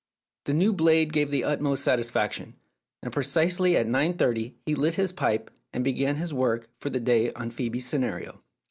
[0.45, 2.55] The new blade gave the utmost satisfac tion,
[3.03, 6.89] and precisely at nine thirty he lit his first pipe and began his work for
[6.89, 8.41] the day on Phoebe's scenario.